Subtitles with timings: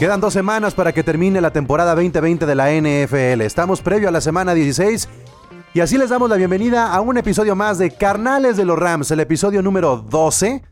[0.00, 3.42] Quedan dos semanas para que termine la temporada 2020 de la NFL.
[3.42, 5.06] Estamos previo a la semana 16
[5.74, 9.10] y así les damos la bienvenida a un episodio más de Carnales de los Rams,
[9.10, 10.62] el episodio número 12.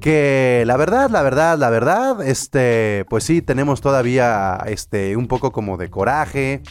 [0.00, 5.50] Que la verdad, la verdad, la verdad, este, pues sí, tenemos todavía este, un poco
[5.50, 6.62] como de coraje,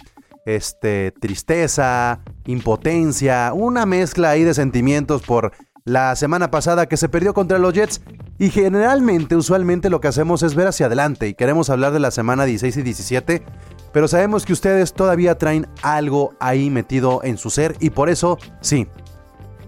[0.46, 5.52] este, tristeza, impotencia, una mezcla ahí de sentimientos por
[5.86, 8.02] la semana pasada que se perdió contra los Jets.
[8.38, 12.12] Y generalmente, usualmente lo que hacemos es ver hacia adelante y queremos hablar de la
[12.12, 13.46] semana 16 y 17.
[13.94, 18.38] Pero sabemos que ustedes todavía traen algo ahí metido en su ser y por eso,
[18.60, 18.88] sí,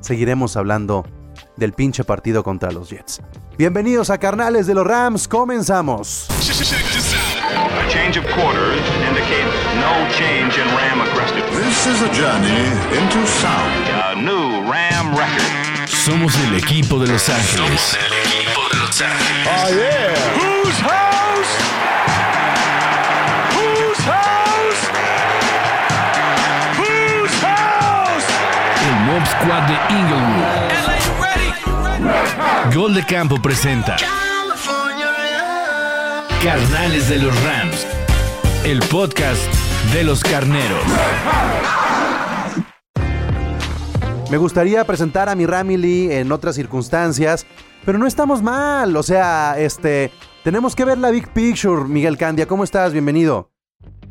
[0.01, 1.05] seguiremos hablando
[1.55, 3.21] del pinche partido contra los Jets.
[3.57, 6.27] Bienvenidos a Carnales de los Rams, comenzamos.
[6.29, 11.65] A change of quarters indicates no change in Ram aggressiveness.
[11.65, 12.67] This is a journey
[12.99, 13.87] into sound.
[13.87, 15.46] A new Ram record.
[16.07, 17.97] Somos el equipo de Los Ángeles.
[17.99, 19.75] el equipo de Los Ángeles.
[20.37, 21.49] Whose house?
[23.53, 24.87] Whose house?
[26.79, 28.23] Whose house?
[28.87, 30.45] El Mob Squad de Inglewood.
[32.73, 33.97] Gol de Campo presenta
[36.41, 37.85] Carnales de los Rams.
[38.63, 39.41] El podcast
[39.91, 40.85] de los carneros.
[44.29, 47.45] Me gustaría presentar a mi Ramily en otras circunstancias,
[47.85, 48.93] pero no estamos mal.
[48.97, 50.11] O sea, este,
[50.43, 51.85] tenemos que ver la big picture.
[51.85, 52.91] Miguel Candia, ¿cómo estás?
[52.91, 53.51] Bienvenido.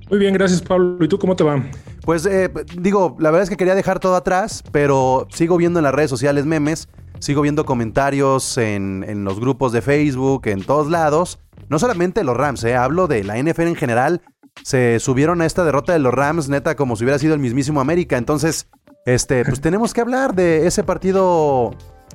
[0.09, 1.05] Muy bien, gracias Pablo.
[1.05, 1.63] ¿Y tú cómo te va?
[2.01, 5.85] Pues eh, digo, la verdad es que quería dejar todo atrás, pero sigo viendo en
[5.85, 10.89] las redes sociales memes, sigo viendo comentarios en, en los grupos de Facebook, en todos
[10.89, 11.41] lados.
[11.69, 14.23] No solamente los Rams, eh, hablo de la NFL en general.
[14.63, 17.83] Se subieron a esta derrota de los Rams, neta, como si hubiera sido el mismísimo
[17.83, 18.17] América.
[18.17, 18.69] Entonces,
[19.07, 21.75] este, pues tenemos que hablar de ese partido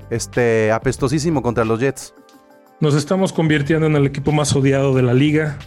[0.10, 2.14] este, apestosísimo contra los Jets.
[2.80, 5.58] Nos estamos convirtiendo en el equipo más odiado de la liga.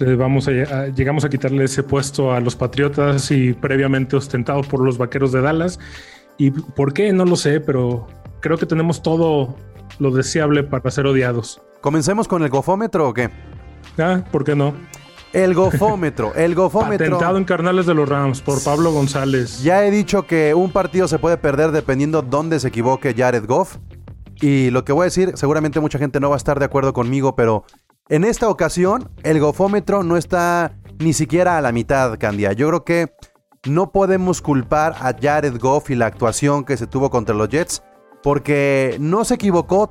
[0.00, 4.60] Eh, Vamos a, a- llegamos a quitarle ese puesto a los Patriotas y previamente ostentado
[4.62, 5.78] por los Vaqueros de Dallas.
[6.38, 7.12] ¿Y por qué?
[7.12, 8.06] No lo sé, pero
[8.40, 9.54] creo que tenemos todo
[9.98, 11.62] lo deseable para ser odiados.
[11.80, 13.30] ¿Comencemos con el gofómetro o qué?
[13.98, 14.74] Ah, ¿por qué no?
[15.32, 17.06] El gofómetro, el gofómetro.
[17.06, 19.62] Patentado en Carnales de los Rams por Pablo González.
[19.62, 23.76] Ya he dicho que un partido se puede perder dependiendo dónde se equivoque Jared Goff.
[24.40, 26.92] Y lo que voy a decir, seguramente mucha gente no va a estar de acuerdo
[26.92, 27.64] conmigo, pero
[28.08, 32.52] en esta ocasión el gofómetro no está ni siquiera a la mitad, Candia.
[32.52, 33.12] Yo creo que
[33.64, 37.82] no podemos culpar a Jared Goff y la actuación que se tuvo contra los Jets,
[38.22, 39.88] porque no se equivocó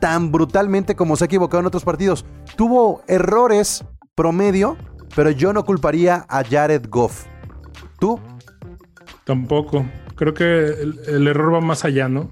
[0.00, 2.24] tan brutalmente como se ha equivocado en otros partidos.
[2.56, 3.84] Tuvo errores
[4.18, 4.76] promedio,
[5.14, 7.24] pero yo no culparía a Jared Goff.
[8.00, 8.18] ¿Tú?
[9.24, 9.86] Tampoco.
[10.16, 12.30] Creo que el, el error va más allá, ¿no?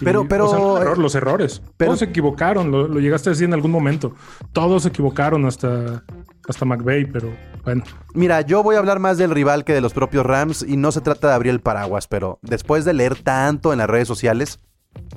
[0.00, 1.62] Y, Pero- pero- o sea, no el error, los errores.
[1.76, 4.14] pero- Todos se equivocaron, lo, lo llegaste a decir en algún momento.
[4.52, 6.04] Todos se equivocaron hasta,
[6.48, 7.28] hasta McVeigh, pero
[7.64, 7.82] bueno.
[8.14, 10.92] Mira, yo voy a hablar más del rival que de los propios Rams y no
[10.92, 14.60] se trata de abrir el paraguas, pero después de leer tanto en las redes sociales,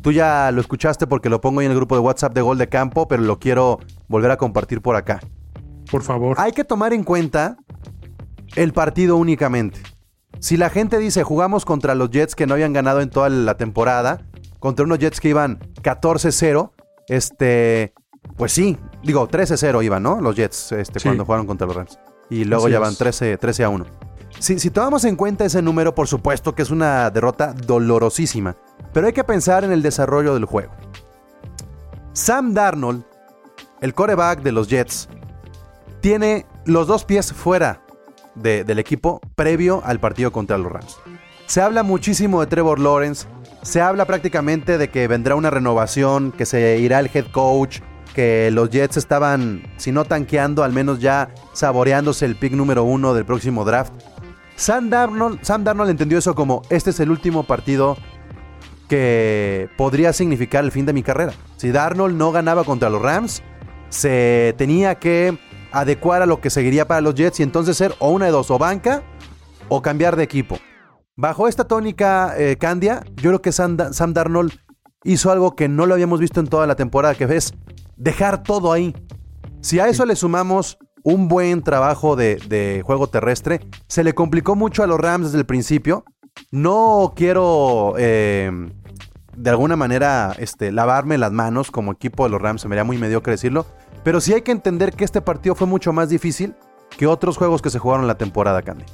[0.02, 2.58] tú ya lo escuchaste porque lo pongo ahí en el grupo de WhatsApp de Gol
[2.58, 5.20] de Campo, pero lo quiero volver a compartir por acá.
[5.90, 6.36] Por favor.
[6.40, 7.58] Hay que tomar en cuenta
[8.56, 9.82] el partido únicamente.
[10.40, 13.56] Si la gente dice jugamos contra los Jets que no habían ganado en toda la
[13.56, 14.26] temporada,
[14.60, 16.72] contra unos Jets que iban 14-0,
[17.08, 17.94] este,
[18.38, 20.20] pues sí, digo 13-0 iban, ¿no?
[20.22, 21.08] Los Jets este, Sí.
[21.10, 22.00] cuando jugaron contra los Rams.
[22.30, 22.98] Y luego Así ya van es.
[22.98, 23.86] 13, 13 a 1.
[24.40, 28.58] Si, si tomamos en cuenta ese número, por supuesto que es una derrota dolorosísima,
[28.92, 30.74] pero hay que pensar en el desarrollo del juego.
[32.14, 33.04] Sam Darnold,
[33.82, 35.08] el coreback de los Jets,
[36.04, 37.82] tiene los dos pies fuera
[38.36, 40.98] de- del equipo previo al partido contra los Rams.
[41.46, 43.26] Se habla muchísimo de Trevor Lawrence,
[43.62, 47.80] se habla prácticamente de que vendrá una renovación, que se irá el head coach,
[48.14, 53.14] que los Jets estaban, si no tanqueando, al menos ya saboreándose el pick número uno
[53.14, 53.94] del próximo draft.
[54.58, 57.96] Sam Darnold, Sam Darnold entendió eso como, este es el último partido
[58.90, 61.32] que podría significar el fin de mi carrera.
[61.56, 63.42] Si Darnold no ganaba contra los Rams,
[63.88, 65.38] se tenía que
[65.74, 68.50] adecuar a lo que seguiría para los Jets y entonces ser o una de dos,
[68.52, 69.04] o banca
[69.68, 70.58] o cambiar de equipo.
[71.16, 74.54] Bajo esta tónica, eh, Candia, yo creo que Sam, Sam Darnold
[75.04, 77.54] hizo algo que no lo habíamos visto en toda la temporada, que es
[77.98, 78.96] dejar todo ahí.
[79.62, 84.56] Si a eso le sumamos un buen trabajo de, de juego terrestre, se le complicó
[84.56, 86.06] mucho a los Rams desde el principio.
[86.52, 88.52] No quiero eh,
[89.36, 92.84] de alguna manera este, lavarme las manos como equipo de los Rams, se me haría
[92.84, 93.66] muy mediocre decirlo,
[94.04, 96.56] pero sí hay que entender que este partido fue mucho más difícil
[96.98, 98.86] que otros juegos que se jugaron la temporada, Candy.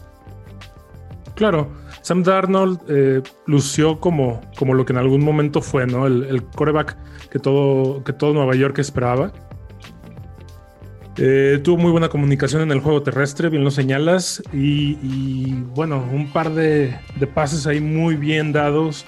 [1.36, 1.70] Claro,
[2.02, 6.06] Sam Darnold eh, lució como, como lo que en algún momento fue, ¿no?
[6.06, 6.98] El, coreback
[7.30, 9.32] que todo, que todo Nueva York esperaba.
[11.18, 16.32] Eh, tuvo muy buena comunicación en el juego terrestre, bien lo señalas, y, bueno, un
[16.32, 19.06] par de, de, pases ahí muy bien dados,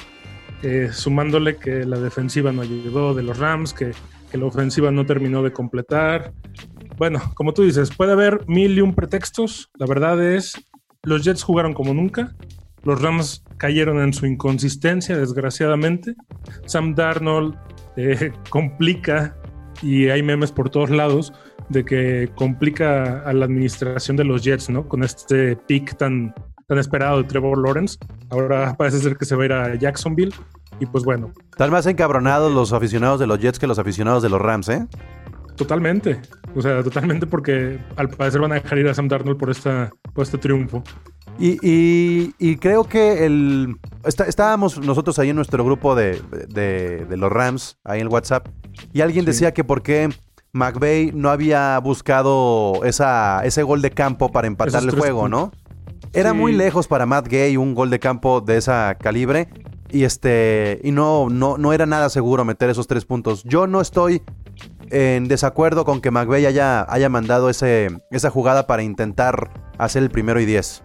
[0.64, 3.92] eh, sumándole que la defensiva no ayudó de los Rams, que,
[4.32, 6.34] que, la ofensiva no terminó de completar.
[6.98, 10.54] Bueno, como tú dices, puede haber mil y un pretextos, la verdad es,
[11.04, 12.36] los Jets jugaron como nunca,
[12.84, 16.16] los Rams cayeron en su inconsistencia, desgraciadamente,
[16.66, 17.56] Sam Darnold
[17.98, 19.36] eh, complica
[19.82, 21.34] y hay memes por todos lados
[21.70, 24.88] de que complica a la administración de los Jets, ¿no?
[24.88, 26.34] Con este pick tan,
[26.68, 27.98] tan esperado de Trevor Lawrence.
[28.30, 30.34] Ahora parece ser que se va a ir a Jacksonville.
[30.80, 31.32] Y pues bueno.
[31.52, 34.88] Están más encabronados los aficionados de los Jets que los aficionados de los Rams, ¿eh?
[35.56, 36.20] Totalmente.
[36.56, 39.92] O sea, totalmente porque al parecer van a dejar ir a Sam Darnold por, esta,
[40.14, 40.84] por este triunfo.
[41.38, 43.76] Y, y, y, creo que el.
[44.04, 48.48] Está, estábamos nosotros ahí en nuestro grupo de, de, de, los Rams, ahí en WhatsApp,
[48.92, 49.32] y alguien sí.
[49.32, 50.10] decía que por qué
[50.54, 55.52] McVeigh no había buscado esa, ese gol de campo para empatar el juego, puntos.
[55.54, 56.10] ¿no?
[56.14, 56.38] Era sí.
[56.38, 59.48] muy lejos para Matt Gay un gol de campo de esa calibre.
[59.92, 60.80] Y este.
[60.84, 63.44] Y no, no, no era nada seguro meter esos tres puntos.
[63.44, 64.22] Yo no estoy
[64.90, 70.10] en desacuerdo con que McVeigh haya, haya mandado ese, esa jugada para intentar hacer el
[70.10, 70.82] primero y diez.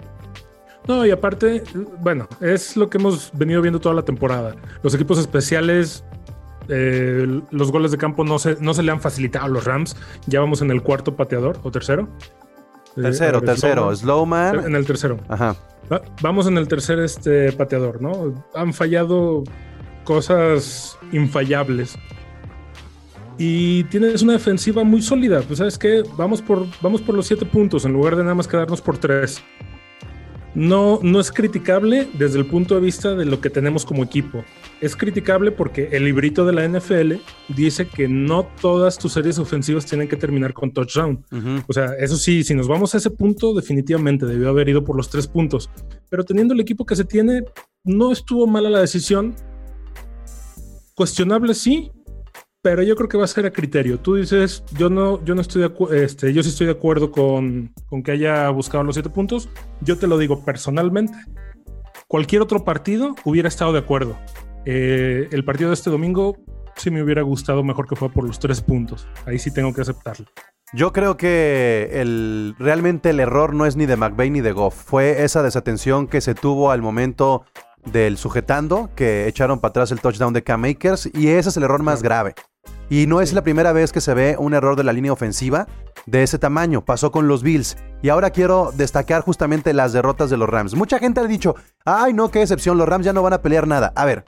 [0.86, 1.64] No, y aparte,
[2.00, 4.54] bueno, es lo que hemos venido viendo toda la temporada.
[4.82, 6.04] Los equipos especiales,
[6.68, 9.96] eh, los goles de campo no se, no se le han facilitado a los Rams.
[10.26, 12.08] Ya vamos en el cuarto pateador o tercero.
[12.96, 14.54] Tercero, tercero, Slowman.
[14.54, 15.18] Slow en el tercero.
[15.28, 15.56] Ajá.
[15.92, 18.34] Va, vamos en el tercer este, pateador, ¿no?
[18.54, 19.44] Han fallado
[20.04, 21.96] cosas infallables.
[23.38, 25.42] Y tienes una defensiva muy sólida.
[25.42, 28.48] Pues sabes qué, vamos por, vamos por los siete puntos en lugar de nada más
[28.48, 29.42] quedarnos por tres
[30.56, 34.42] no, no es criticable desde el punto de vista de lo que tenemos como equipo.
[34.80, 37.14] Es criticable porque el librito de la NFL
[37.48, 41.24] dice que no todas tus series ofensivas tienen que terminar con touchdown.
[41.32, 41.64] Uh -huh.
[41.66, 44.96] O sea, eso sí, si nos vamos a ese punto, definitivamente debió haber ido por
[44.96, 45.70] los tres puntos.
[46.10, 47.42] Pero teniendo el equipo que se tiene,
[47.84, 49.34] no estuvo mala la decisión.
[50.94, 51.90] Cuestionable sí,
[52.66, 54.00] pero yo creo que va a ser a criterio.
[54.00, 57.12] Tú dices, yo no, yo no estoy de acuerdo, este, yo sí estoy de acuerdo
[57.12, 59.48] con, con, que haya buscado los siete puntos.
[59.80, 61.14] Yo te lo digo personalmente.
[62.08, 64.18] Cualquier otro partido hubiera estado de acuerdo.
[64.66, 66.36] Eh, el partido de este domingo
[66.74, 69.08] sí me hubiera gustado mejor que fue por los tres puntos.
[69.24, 70.26] Ahí sí tengo que aceptarlo.
[70.72, 74.74] Yo creo que el, realmente el error no es ni de McVeigh ni de Goff.
[74.74, 77.44] Fue esa desatención que se tuvo al momento
[77.84, 81.62] del sujetando, que echaron para atrás el touchdown de Cam Akers, y ese es el
[81.62, 82.34] error más grave.
[82.90, 85.68] Y no es la primera vez que se ve un error de la línea ofensiva
[86.06, 86.84] de ese tamaño.
[86.84, 87.76] Pasó con los Bills.
[88.02, 90.74] Y ahora quiero destacar justamente las derrotas de los Rams.
[90.74, 93.66] Mucha gente ha dicho, ay no, qué excepción, los Rams ya no van a pelear
[93.66, 93.92] nada.
[93.96, 94.24] A ver,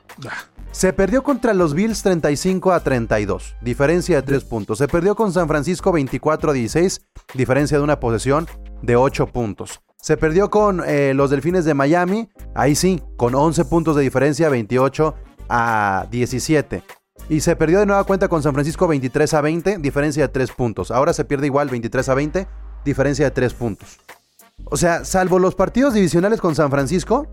[0.70, 4.78] se perdió contra los Bills 35 a 32, diferencia de 3 puntos.
[4.78, 7.00] Se perdió con San Francisco 24 a 16,
[7.34, 8.46] diferencia de una posesión
[8.82, 9.80] de 8 puntos.
[10.00, 14.48] Se perdió con eh, los Delfines de Miami, ahí sí, con 11 puntos de diferencia,
[14.48, 15.14] 28
[15.48, 16.82] a 17.
[17.28, 20.50] Y se perdió de nueva cuenta con San Francisco 23 a 20, diferencia de 3
[20.52, 20.90] puntos.
[20.90, 22.48] Ahora se pierde igual 23 a 20,
[22.84, 23.98] diferencia de 3 puntos.
[24.64, 27.26] O sea, salvo los partidos divisionales con San Francisco,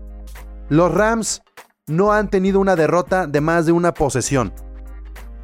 [0.68, 1.42] los Rams
[1.86, 4.52] no han tenido una derrota de más de una posesión.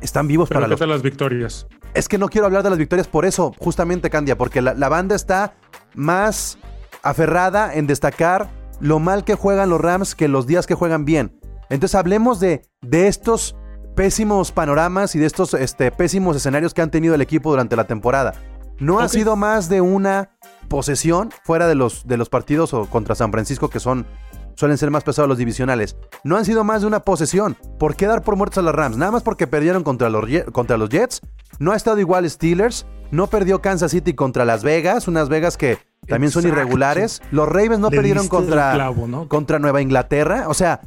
[0.01, 0.81] Están vivos Pero para los...
[0.81, 1.67] las victorias.
[1.95, 4.89] Es que no quiero hablar de las victorias por eso, justamente, Candia, porque la, la
[4.89, 5.55] banda está
[5.95, 6.59] más
[7.03, 11.39] aferrada en destacar lo mal que juegan los Rams que los días que juegan bien.
[11.71, 13.57] Entonces hablemos de, de estos
[13.95, 17.85] pésimos panoramas y de estos este, pésimos escenarios que han tenido el equipo durante la
[17.85, 18.35] temporada.
[18.79, 19.07] No okay.
[19.07, 20.31] ha sido más de una
[20.69, 24.07] posesión fuera de los, de los partidos o contra San Francisco que son
[24.55, 25.97] suelen ser más pesados los divisionales.
[26.25, 27.57] No han sido más de una posesión.
[27.79, 28.97] ¿Por qué dar por muertos a los Rams?
[28.97, 31.21] Nada más porque perdieron contra los, contra los Jets.
[31.59, 32.87] No ha estado igual Steelers.
[33.11, 35.09] No perdió Kansas City contra Las Vegas.
[35.09, 36.49] Unas Vegas que también Exacto.
[36.49, 37.23] son irregulares.
[37.31, 39.29] Los Ravens no Le perdieron contra, clavo, ¿no?
[39.29, 40.45] contra Nueva Inglaterra.
[40.49, 40.81] O sea,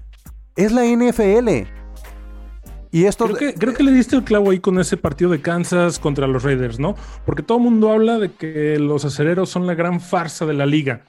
[0.55, 1.67] es la NFL.
[2.95, 3.25] Y esto.
[3.25, 6.27] Creo que, creo que, le diste el clavo ahí con ese partido de Kansas contra
[6.27, 6.95] los Raiders, ¿no?
[7.25, 10.65] Porque todo el mundo habla de que los acereros son la gran farsa de la
[10.65, 11.03] liga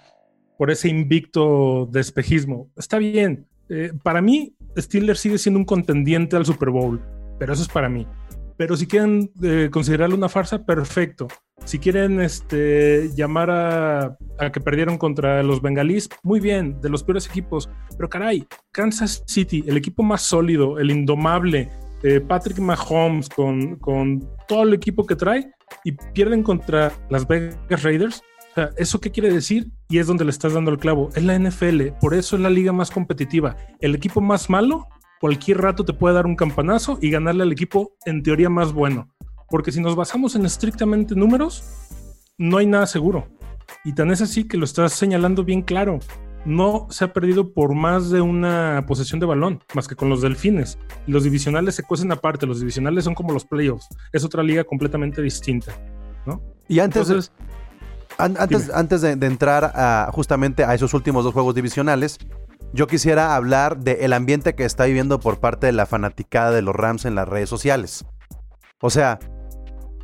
[0.59, 2.73] por ese invicto de espejismo.
[2.77, 3.47] Está bien.
[3.69, 7.01] Eh, para mí, Steelers sigue siendo un contendiente al Super Bowl,
[7.39, 8.05] pero eso es para mí.
[8.57, 11.29] Pero si quieren eh, considerarlo una farsa, perfecto.
[11.65, 17.03] Si quieren este, llamar a, a, que perdieron contra los bengalíes, muy bien, de los
[17.03, 17.69] peores equipos.
[17.97, 21.71] Pero caray, Kansas City, el equipo más sólido, el indomable,
[22.03, 25.51] eh, Patrick Mahomes con, con todo el equipo que trae
[25.83, 28.23] y pierden contra las Vegas Raiders.
[28.51, 29.71] O sea, ¿eso qué quiere decir?
[29.89, 31.11] Y es donde le estás dando el clavo.
[31.15, 33.57] Es la NFL, por eso es la liga más competitiva.
[33.81, 34.89] El equipo más malo
[35.21, 39.09] cualquier rato te puede dar un campanazo y ganarle al equipo en teoría más bueno.
[39.49, 41.63] Porque si nos basamos en estrictamente números,
[42.39, 43.29] no hay nada seguro.
[43.85, 46.01] Y tan es así que lo estás señalando bien claro.
[46.45, 50.21] No se ha perdido por más de una posesión de balón, más que con los
[50.23, 50.79] delfines.
[51.07, 52.47] Los divisionales se cuecen aparte.
[52.47, 53.89] Los divisionales son como los playoffs.
[54.13, 55.73] Es otra liga completamente distinta.
[56.25, 56.41] ¿no?
[56.69, 57.33] Y antes, Entonces,
[58.19, 62.19] an- antes, antes de, de entrar a, justamente a esos últimos dos juegos divisionales,
[62.73, 66.75] yo quisiera hablar del ambiente que está viviendo por parte de la fanaticada de los
[66.75, 68.05] Rams en las redes sociales.
[68.81, 69.19] O sea,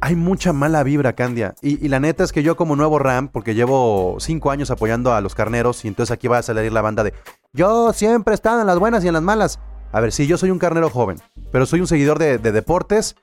[0.01, 1.55] hay mucha mala vibra, Candia.
[1.63, 5.21] Y, la neta es que yo como nuevo Ram, porque llevo cinco años apoyando a
[5.21, 7.15] los carneros, y entonces aquí va a salir la banda de,
[7.53, 9.61] yo siempre he estado en las buenas y en las malas.
[9.93, 11.19] A ver, sí, yo soy un carnero joven,
[11.53, 13.15] pero soy un seguidor de, de deportes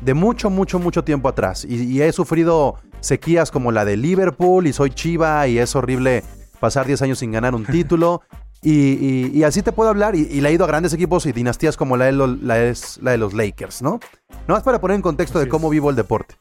[0.00, 1.64] de mucho, mucho, mucho tiempo atrás.
[1.64, 6.22] Y, y he sufrido sequías como la de Liverpool, y soy chiva, y es horrible
[6.60, 8.22] pasar 10 años sin ganar un título.
[8.62, 11.26] Y, y- y así te puedo hablar, y, y le he ido a grandes equipos
[11.26, 14.00] y dinastías como la de, lo- la es, la de los Lakers, ¿no?
[14.48, 15.72] No más para poner en contexto de cómo es.
[15.72, 16.34] vivo el deporte.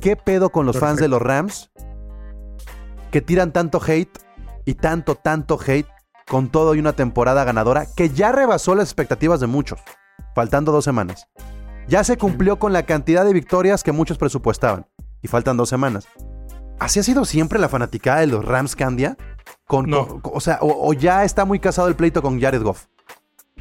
[0.00, 1.70] ¿Qué pedo con los fans de los Rams
[3.10, 4.18] que tiran tanto hate
[4.66, 5.88] y tanto, tanto hate
[6.28, 9.80] con todo y una temporada ganadora que ya rebasó las expectativas de muchos,
[10.34, 11.26] faltando dos semanas?
[11.88, 14.86] Ya se cumplió con la cantidad de victorias que muchos presupuestaban
[15.22, 16.06] y faltan dos semanas.
[16.78, 19.16] ¿Así ha sido siempre la fanaticada de los Rams, Candia?
[19.66, 20.20] Con, No.
[20.20, 22.86] con- o sea, o, o ya está muy casado el pleito con Jared Goff.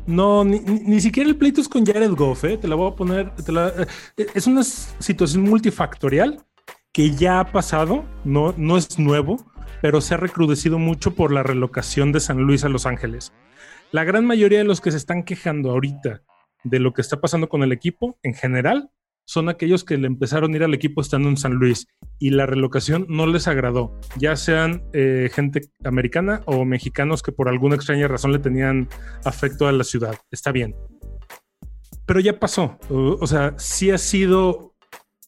[0.06, 2.58] No, ni, ni- ni siquiera el pleito es con Jared Goff, ¿eh?
[2.58, 3.34] Te la voy a poner.
[3.36, 3.70] te la-
[4.18, 6.44] eh, es una situación multifactorial
[6.92, 9.38] que ya ha pasado, no, no es nuevo,
[9.82, 13.32] pero se ha recrudecido mucho por la relocación de San Luis a Los Ángeles.
[13.92, 16.22] La gran mayoría de los que se están quejando ahorita
[16.64, 18.90] de lo que está pasando con el equipo en general
[19.26, 21.88] son aquellos que le empezaron a ir al equipo estando en San Luis
[22.20, 27.50] y la relocación no les agradó, ya sean eh, gente americana o mexicanos que por
[27.50, 28.90] alguna extraña razón le tenían
[29.24, 30.16] afecto a la ciudad.
[30.32, 30.76] Está bien.
[32.06, 32.78] Pero ya pasó.
[32.90, 34.76] O, sea, sí ha sido,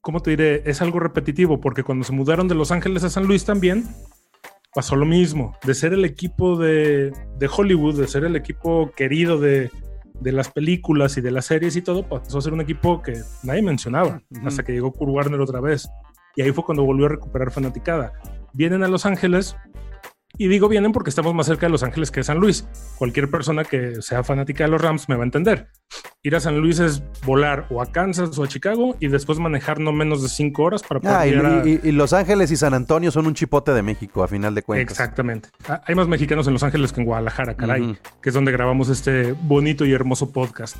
[0.02, 0.62] ¿cómo te diré?
[0.66, 3.86] Es algo repetitivo porque cuando se mudaron de Los Ángeles a San Luis también
[4.74, 5.58] pasó lo mismo.
[5.64, 9.72] De ser el equipo de, de Hollywood, de ser el equipo querido de,
[10.20, 13.22] de las películas y de las series y todo, pasó a ser un equipo que
[13.44, 15.90] nadie mencionaba hasta que llegó Kurt Warner otra vez.
[16.36, 18.14] Y ahí fue cuando volvió a recuperar fanaticada.
[18.54, 19.56] Vienen a Los Ángeles
[20.38, 22.68] y digo vienen porque estamos más cerca de Los Ángeles que de San Luis.
[22.98, 25.70] Cualquier persona que sea fanática de los Rams me va a entender.
[26.24, 29.80] Ir a San Luis es volar o a Kansas o a Chicago y después manejar
[29.80, 32.52] no menos de cinco horas para poder Ah, y, llegar a- y- y Los Ángeles
[32.52, 34.92] y San Antonio son un chipote de México, a final de cuentas.
[34.92, 35.50] Exactamente.
[35.68, 38.90] Ah, Hay más mexicanos en Los Ángeles que en Guadalajara, caray, que es donde grabamos
[38.90, 40.76] este bonito y hermoso podcast.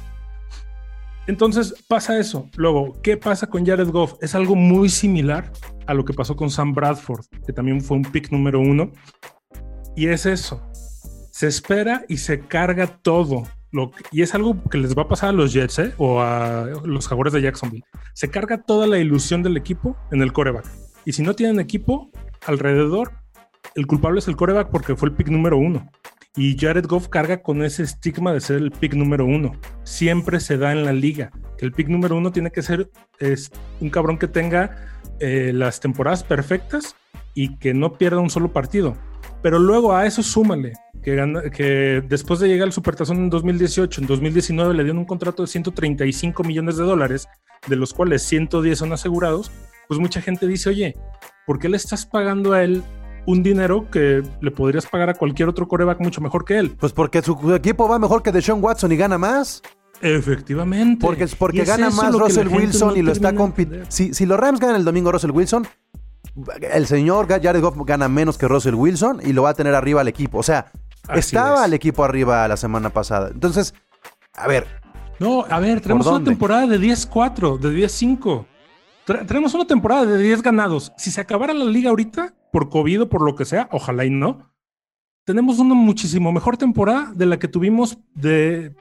[1.28, 2.50] Entonces pasa eso.
[2.56, 4.14] Luego, ¿qué pasa con Jared Goff?
[4.22, 5.52] Es algo muy similar
[5.88, 8.92] a lo que pasó con Sam Bradford, que también fue un pick número uno.
[9.96, 10.62] Y es eso.
[11.32, 13.44] Se espera y se carga todo.
[13.72, 15.94] Lo que- y es algo que les va a pasar a los Jets ¿eh?
[15.98, 17.84] o a los Jaguares de Jacksonville.
[18.14, 20.66] Se carga toda la ilusión del equipo en el coreback.
[21.04, 22.10] Y si no tienen equipo
[22.46, 23.12] alrededor,
[23.76, 25.90] el culpable es el coreback porque fue el pick número uno.
[26.38, 29.54] Y Jared Goff carga con ese estigma de ser el pick número uno.
[29.84, 32.90] Siempre se da en la liga que el pick número uno tiene que ser
[33.82, 34.76] un cabrón que tenga
[35.20, 36.96] eh, las temporadas perfectas
[37.34, 38.98] y que no pierda un solo partido.
[39.42, 40.74] Pero luego a eso súmale
[41.04, 45.06] que, gana- que después de llegar al Supertazón en 2018, en 2019 le dieron un
[45.06, 47.28] contrato de 135 millones de dólares,
[47.68, 49.52] de los cuales 110 son asegurados.
[49.88, 50.96] Pues mucha gente dice, oye,
[51.46, 52.82] ¿por qué le estás pagando a él
[53.28, 56.72] un dinero que le podrías pagar a cualquier otro coreback mucho mejor que él?
[56.80, 59.62] Pues porque su equipo va mejor que Deshaun Watson y gana más.
[60.02, 61.06] Efectivamente.
[61.06, 63.86] Porque, porque gana más Russell Wilson no y lo está compitiendo.
[63.90, 65.68] Si, si los Rams ganan el domingo Russell Wilson,
[66.72, 70.02] el señor Jared Goff gana menos que Russell Wilson y lo va a tener arriba
[70.02, 70.38] al equipo.
[70.40, 70.72] O sea,
[71.08, 71.66] Así estaba es.
[71.68, 73.30] el equipo arriba la semana pasada.
[73.34, 73.74] Entonces,
[74.34, 74.66] a ver,
[75.20, 78.46] No, a ver, tenemos una temporada de 10-4, de 10-5.
[79.08, 80.92] Tra- tenemos una temporada de 10 ganados.
[80.98, 84.10] Si se acabara la liga ahorita, por COVID o por lo que sea, ojalá y
[84.10, 84.52] no,
[85.26, 88.76] tenemos una muchísimo mejor temporada de la que tuvimos de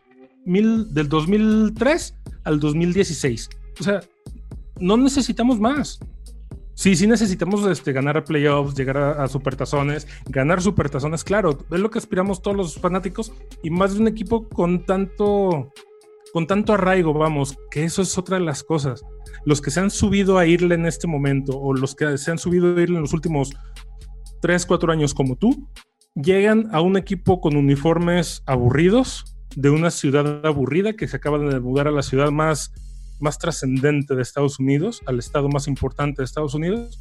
[0.44, 3.49] mil, del 2003 al 2016.
[3.78, 4.00] O sea,
[4.80, 6.00] no necesitamos más.
[6.75, 11.90] Sí, sí necesitamos este, ganar playoffs, llegar a, a supertazones, ganar supertazones, claro, es lo
[11.90, 15.73] que aspiramos todos los fanáticos y más de un equipo con tanto,
[16.33, 19.02] con tanto arraigo, vamos, que eso es otra de las cosas.
[19.45, 22.38] Los que se han subido a irle en este momento o los que se han
[22.38, 23.52] subido a irle en los últimos
[24.40, 25.69] 3, 4 años como tú,
[26.14, 31.61] llegan a un equipo con uniformes aburridos, de una ciudad aburrida que se acaba de
[31.61, 32.73] mudar a la ciudad más
[33.21, 37.00] más trascendente de Estados Unidos, al estado más importante de Estados Unidos,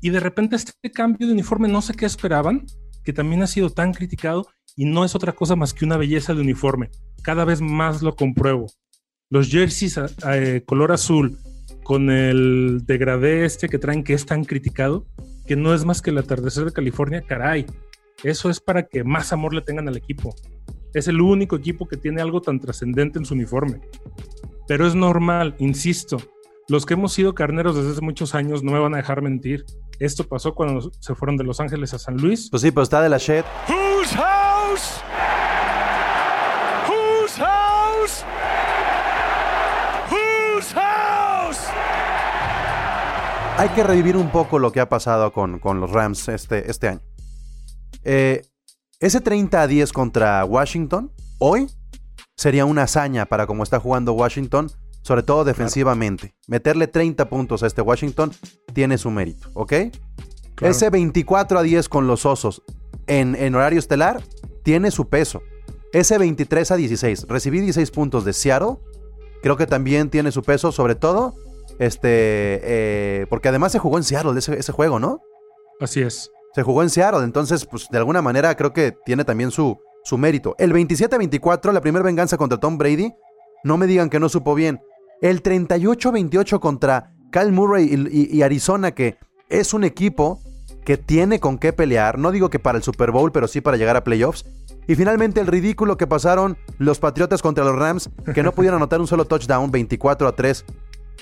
[0.00, 2.66] y de repente este cambio de uniforme no sé qué esperaban,
[3.04, 6.34] que también ha sido tan criticado y no es otra cosa más que una belleza
[6.34, 6.90] de uniforme.
[7.22, 8.66] Cada vez más lo compruebo.
[9.30, 11.38] Los jerseys a- eh, color azul
[11.82, 15.06] con el degradé este que traen que es tan criticado,
[15.46, 17.64] que no es más que el atardecer de California, caray.
[18.24, 20.34] Eso es para que más amor le tengan al equipo.
[20.94, 23.80] Es el único equipo que tiene algo tan trascendente en su uniforme.
[24.66, 26.18] Pero es normal, insisto.
[26.68, 29.64] Los que hemos sido carneros desde hace muchos años no me van a dejar mentir.
[30.00, 32.48] Esto pasó cuando se fueron de Los Ángeles a San Luis.
[32.50, 33.44] Pues sí, pero está de la shit.
[33.68, 35.00] Whose house?
[36.88, 38.24] Whose house?
[40.10, 41.58] Whose house?
[43.58, 46.88] Hay que revivir un poco lo que ha pasado con, con los Rams este, este
[46.88, 47.00] año.
[48.02, 48.42] Eh,
[48.98, 51.68] ese 30 a 10 contra Washington, hoy,
[52.36, 54.70] sería una hazaña para cómo está jugando Washington,
[55.02, 56.34] sobre todo defensivamente.
[56.46, 58.32] Meterle 30 puntos a este Washington
[58.72, 59.72] tiene su mérito, ¿ok?
[60.54, 60.70] Claro.
[60.70, 62.62] Ese 24 a 10 con los Osos
[63.06, 64.22] en, en horario estelar
[64.62, 65.42] tiene su peso.
[65.92, 68.76] Ese 23 a 16, recibí 16 puntos de Seattle,
[69.42, 71.34] creo que también tiene su peso, sobre todo,
[71.78, 75.20] este, eh, porque además se jugó en Seattle ese, ese juego, ¿no?
[75.80, 76.30] Así es.
[76.54, 80.18] Se jugó en Seattle, entonces, pues de alguna manera creo que tiene también su, su
[80.18, 80.54] mérito.
[80.58, 83.12] El 27-24, la primera venganza contra Tom Brady,
[83.64, 84.80] no me digan que no supo bien.
[85.20, 90.38] El 38-28 contra Kyle Murray y, Arizona, que es un equipo
[90.84, 92.20] que tiene con qué pelear.
[92.20, 94.44] No digo que para el Super Bowl, pero sí para llegar a playoffs.
[94.86, 99.00] Y finalmente el ridículo que pasaron los Patriotas contra los Rams, que no pudieron anotar
[99.00, 100.64] un solo touchdown, 24 a 3.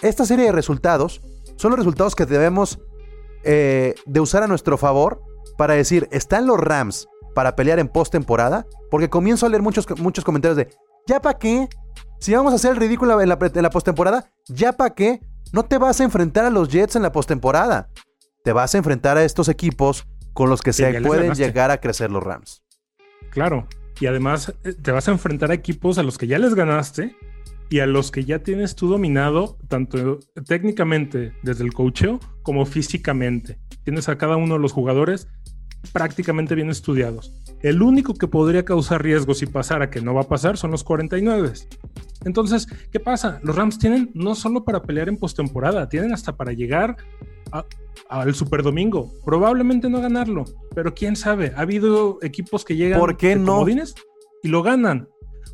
[0.02, 1.22] Esta serie de resultados
[1.56, 2.78] son los resultados que debemos
[3.44, 5.22] eh, de usar a nuestro favor
[5.56, 8.66] para decir, ¿están los Rams para pelear en postemporada?
[8.90, 10.70] Porque comienzo a leer muchos, muchos comentarios de,
[11.06, 11.68] ¿ya para qué?
[12.20, 15.20] Si vamos a hacer el ridículo en la, en la postemporada, ¿ya para qué?
[15.52, 17.88] No te vas a enfrentar a los Jets en la postemporada.
[18.42, 21.44] Te vas a enfrentar a estos equipos con los que se pueden ganaste.
[21.44, 22.62] llegar a crecer los Rams.
[23.30, 23.66] Claro.
[24.00, 27.16] Y además eh, te vas a enfrentar a equipos a los que ya les ganaste
[27.70, 33.58] y a los que ya tienes tú dominado, tanto técnicamente desde el coacheo como físicamente.
[33.84, 35.28] Tienes a cada uno de los jugadores
[35.92, 37.32] prácticamente bien estudiados.
[37.62, 40.84] El único que podría causar riesgo si pasara, que no va a pasar, son los
[40.84, 41.52] 49.
[42.24, 43.40] Entonces, ¿qué pasa?
[43.42, 46.96] Los Rams tienen no solo para pelear en postemporada, tienen hasta para llegar
[48.08, 49.12] al Super Domingo.
[49.24, 51.52] Probablemente no ganarlo, pero quién sabe.
[51.56, 53.64] Ha habido equipos que llegan ¿Por qué no?
[54.42, 55.08] y lo ganan.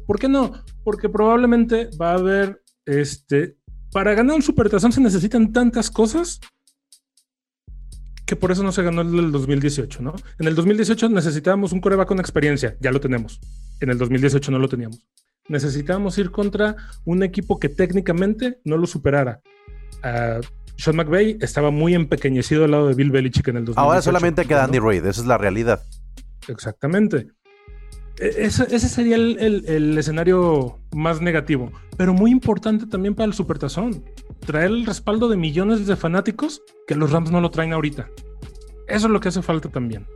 [0.06, 0.52] ¿Por qué no?
[0.84, 3.56] Porque probablemente va a haber este.
[3.92, 6.40] Para ganar un supertazón se necesitan tantas cosas
[8.26, 10.14] que por eso no se ganó el del 2018, ¿no?
[10.38, 13.40] En el 2018 necesitábamos un coreback con experiencia, ya lo tenemos.
[13.80, 15.00] En el 2018 no lo teníamos.
[15.48, 19.40] Necesitábamos ir contra un equipo que técnicamente no lo superara.
[20.02, 20.40] Ah,
[20.76, 23.80] Sean McVay estaba muy empequeñecido al lado de Bill Belichick en el 2018.
[23.80, 24.64] Ahora solamente queda.
[24.64, 25.82] Andy Reid, esa es la realidad.
[26.48, 27.28] Exactamente.
[28.18, 33.26] E- Ese, ese sería el, el- el escenario más negativo, pero muy importante también para
[33.26, 34.04] el Supertazón.
[34.40, 38.08] Traer el respaldo de millones de fanáticos que los Rams no lo traen ahorita.
[38.88, 40.06] Eso es lo que hace falta también.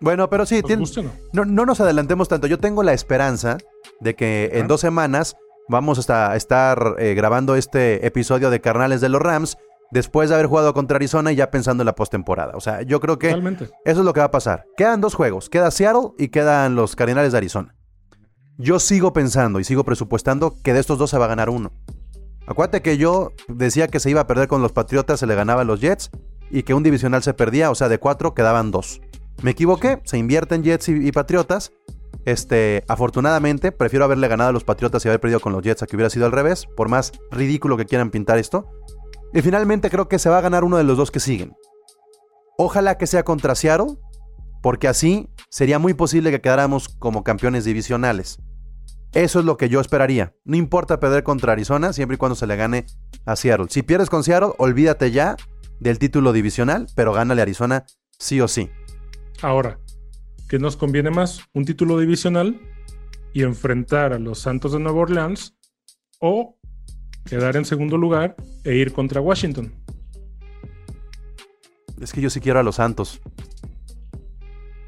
[0.00, 1.10] Bueno, pero sí, ¿Os tien- gusta o no?
[1.32, 2.46] no, no nos adelantemos tanto.
[2.46, 3.58] Yo tengo la esperanza
[4.00, 5.36] de que en dos semanas
[5.68, 9.56] vamos a esta- estar eh, grabando este episodio de Carnales de los Rams
[9.90, 12.52] después de haber jugado contra Arizona y ya pensando en la postemporada.
[12.56, 13.64] O sea, yo creo que Totalmente.
[13.84, 14.64] eso es lo que va a pasar.
[14.76, 15.48] Quedan dos juegos.
[15.50, 17.74] Queda Seattle y quedan los Cardinales de Arizona.
[18.58, 21.72] Yo sigo pensando y sigo presupuestando que de estos dos se va a ganar uno.
[22.46, 25.62] Acuérdate que yo decía que se iba a perder con los Patriotas, se le ganaba
[25.62, 26.10] a los Jets
[26.50, 29.00] y que un divisional se perdía, o sea, de cuatro quedaban dos.
[29.42, 31.72] Me equivoqué, se invierten Jets y, y Patriotas.
[32.24, 35.86] Este, afortunadamente, prefiero haberle ganado a los Patriotas y haber perdido con los Jets a
[35.86, 38.68] que hubiera sido al revés, por más ridículo que quieran pintar esto.
[39.32, 41.56] Y finalmente creo que se va a ganar uno de los dos que siguen.
[42.58, 43.96] Ojalá que sea contra Seattle,
[44.62, 48.38] porque así sería muy posible que quedáramos como campeones divisionales.
[49.14, 50.34] Eso es lo que yo esperaría.
[50.44, 52.86] No importa perder contra Arizona, siempre y cuando se le gane
[53.26, 53.66] a Seattle.
[53.68, 55.36] Si pierdes con Seattle, olvídate ya
[55.80, 57.84] del título divisional, pero gánale a Arizona
[58.18, 58.70] sí o sí.
[59.42, 59.78] Ahora,
[60.48, 61.42] ¿qué nos conviene más?
[61.52, 62.58] ¿Un título divisional
[63.34, 65.56] y enfrentar a los Santos de Nueva Orleans
[66.18, 66.56] o
[67.26, 69.74] quedar en segundo lugar e ir contra Washington?
[72.00, 73.20] Es que yo sí quiero a los Santos.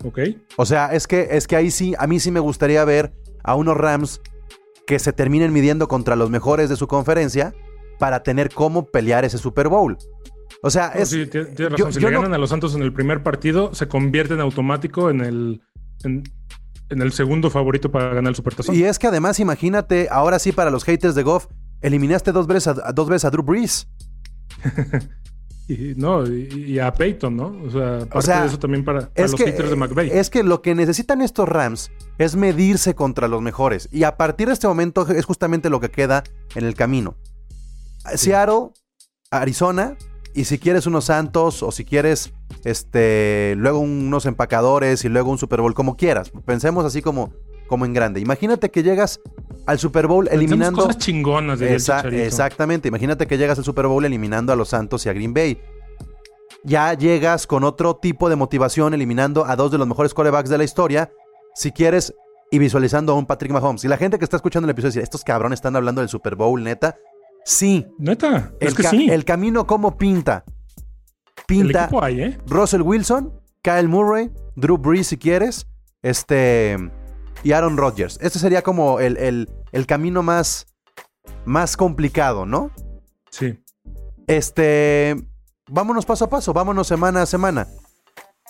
[0.02, 0.18] ¿Ok?
[0.56, 3.12] O sea, es que, es que ahí sí, a mí sí me gustaría ver
[3.44, 4.20] a unos Rams
[4.86, 7.54] que se terminen midiendo contra los mejores de su conferencia
[7.98, 9.96] para tener cómo pelear ese Super Bowl.
[10.62, 11.76] O sea, No, es, sí, tie- tienes razón.
[11.76, 14.34] yo- si yo le no- ganan a los Santos en el primer partido, se convierte
[14.34, 15.62] en automático en el,
[16.04, 16.22] en,
[16.90, 18.74] en el segundo favorito para ganar el Supertazón.
[18.74, 21.46] Y es que además, imagínate, ahora sí, para los haters de Goff,
[21.82, 23.88] eliminaste dos veces a, dos veces a Drew Brees.
[25.66, 27.56] Y, no, y, a Peyton, ¿no?
[27.66, 30.10] O sea, parte sea, de eso también para, para los que, haters de McVay.
[30.12, 33.88] es que lo que necesitan estos Rams es medirse contra los mejores.
[33.90, 36.22] Y a partir de este momento es justamente lo que queda
[36.54, 37.16] en el camino.
[38.14, 38.72] Seattle,
[39.30, 39.96] Arizona
[40.34, 45.38] y si quieres unos Santos o si quieres este luego unos empacadores y luego un
[45.38, 46.30] Super Bowl como quieras.
[46.44, 47.32] Pensemos así como
[47.66, 48.20] como en grande.
[48.20, 49.20] Imagínate que llegas
[49.66, 52.88] al Super Bowl eliminando cosas chingonas de Esa- exactamente.
[52.88, 55.58] Imagínate que llegas al Super Bowl eliminando a los Santos y a Green Bay.
[56.62, 60.58] Ya llegas con otro tipo de motivación eliminando a dos de los mejores quarterbacks de
[60.58, 61.10] la historia.
[61.54, 62.14] Si quieres,
[62.50, 63.84] y visualizando a un Patrick Mahomes.
[63.84, 66.36] Y la gente que está escuchando el episodio dice, estos cabrones están hablando del Super
[66.36, 66.96] Bowl, neta.
[67.44, 67.86] Sí.
[67.98, 69.08] Neta, es El, que ca- sí.
[69.10, 70.44] el camino como pinta.
[70.46, 72.38] El Pinta equipo hay, ¿eh?
[72.46, 75.66] Russell Wilson, Kyle Murray, Drew Brees si quieres,
[76.02, 76.78] este
[77.44, 78.18] y Aaron Rodgers.
[78.20, 80.66] Este sería como el, el- el camino más,
[81.44, 82.70] más complicado, ¿no?
[83.30, 83.58] Sí.
[84.26, 85.14] Este,
[85.68, 87.66] vámonos paso a paso, vámonos semana a semana.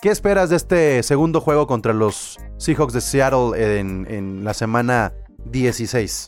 [0.01, 5.13] ¿Qué esperas de este segundo juego contra los Seahawks de Seattle en, en la semana
[5.45, 6.27] 16?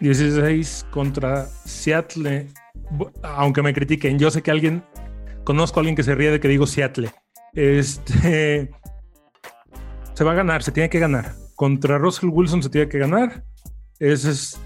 [0.00, 2.48] 16 contra Seattle.
[3.22, 4.84] Aunque me critiquen, yo sé que alguien.
[5.44, 7.10] Conozco a alguien que se ríe de que digo Seattle.
[7.54, 8.70] Este.
[10.14, 11.34] Se va a ganar, se tiene que ganar.
[11.62, 13.44] Contra Russell Wilson se tiene que ganar.
[14.00, 14.58] Es,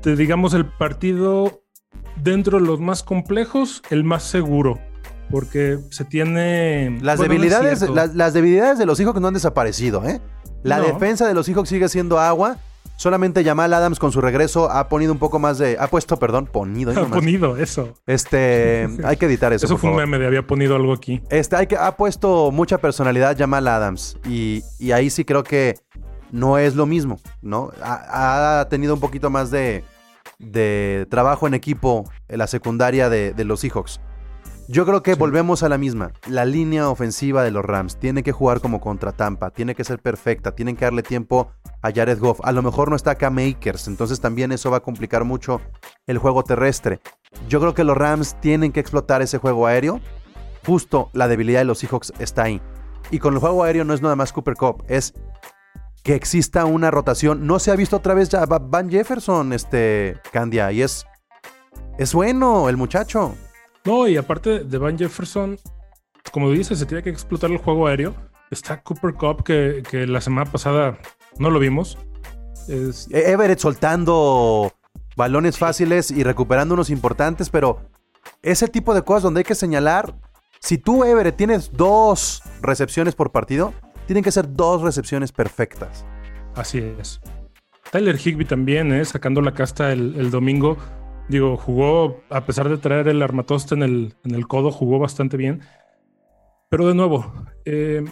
[0.00, 1.62] te digamos, el partido
[2.16, 4.80] dentro de los más complejos, el más seguro.
[5.30, 6.98] Porque se tiene.
[7.00, 10.20] Las, bueno, debilidades, las, las debilidades de los Seahawks no han desaparecido, ¿eh?
[10.64, 10.86] La No.
[10.86, 12.58] defensa de los Seahawks sigue siendo agua.
[12.96, 15.76] Solamente Jamal Adams con su regreso ha ponido un poco más de...
[15.78, 16.90] Ha puesto, perdón, ponido.
[16.90, 17.94] ahí Ha ponido eso.
[18.04, 19.66] Este, hay que editar eso.
[19.66, 20.08] Eso por fue un favor.
[20.08, 21.22] meme de había ponido algo aquí.
[21.30, 24.16] Este, hay que, ha puesto mucha personalidad Jamal Adams.
[24.28, 25.76] Y, y ahí sí creo que
[26.32, 27.70] no es lo mismo, ¿no?
[27.82, 29.84] Ha, ha tenido un poquito más de,
[30.40, 34.00] de trabajo en equipo en la secundaria de, de los Seahawks.
[34.68, 35.18] Yo creo que Sí.
[35.18, 36.12] volvemos a la misma.
[36.28, 39.98] La línea ofensiva de los Rams tiene que jugar como contra Tampa, tiene que ser
[39.98, 41.50] perfecta, tienen que darle tiempo
[41.82, 42.40] a Jared Goff.
[42.44, 45.60] A lo mejor no está acá Makers, entonces también eso va a complicar mucho
[46.06, 47.00] el juego terrestre.
[47.48, 50.00] Yo creo que los Rams tienen que explotar ese juego aéreo.
[50.64, 52.62] Justo la debilidad de los Seahawks está ahí.
[53.10, 55.12] Y con el juego aéreo no es nada más Cooper Cup, es
[56.02, 57.46] que exista una rotación.
[57.46, 61.06] No se ha visto otra vez ya Va- Van Jefferson, este Candia, y es
[61.98, 63.34] es bueno el muchacho.
[63.84, 65.58] No, y aparte de Van Jefferson,
[66.32, 68.14] como dices, se tiene que explotar el juego aéreo.
[68.50, 70.98] Está Cooper Cup, que, que la semana pasada
[71.38, 71.98] no lo vimos.
[72.68, 74.72] Es- E- Everett soltando
[75.16, 77.80] balones fáciles y recuperando unos importantes, pero
[78.42, 80.14] ese tipo de cosas donde hay que señalar,
[80.60, 83.72] si tú Everett tienes dos recepciones por partido,
[84.06, 86.04] tienen que ser dos recepciones perfectas.
[86.54, 87.20] así es.
[87.90, 89.04] Tyler Higby también, ¿eh?
[89.04, 90.78] sacando la casta el, el domingo.
[91.28, 95.36] Digo, jugó, a pesar de traer el armatoste en el, en el codo, jugó bastante
[95.36, 95.60] bien.
[96.70, 97.32] Pero de nuevo,
[97.66, 98.02] eh,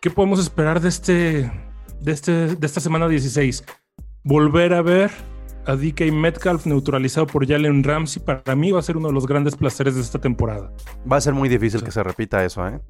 [0.00, 1.52] ¿qué podemos esperar de este,
[2.00, 3.64] de este, de esta semana 16?
[4.24, 5.10] Volver a ver
[5.66, 8.22] a DK Metcalf neutralizado por Jalen Ramsey.
[8.22, 10.72] Para mí va a ser uno de los grandes placeres de esta temporada.
[11.10, 11.84] Va a ser muy difícil Sí.
[11.86, 12.80] que se repita eso, ¿eh?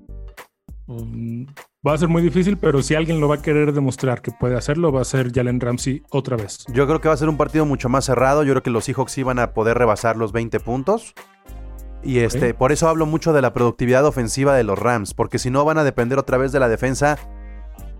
[0.92, 1.46] Um,
[1.86, 4.56] va a ser muy difícil, pero si alguien lo va a querer demostrar que puede
[4.56, 6.64] hacerlo, va a ser Jalen Ramsey otra vez.
[6.72, 8.42] Yo creo que va a ser un partido mucho más cerrado.
[8.42, 11.14] Yo creo que los Seahawks iban a poder rebasar los 20 puntos.
[12.04, 15.50] Y este, por eso hablo mucho de la productividad ofensiva de los Rams, porque si
[15.50, 17.16] no van a depender otra vez de la defensa,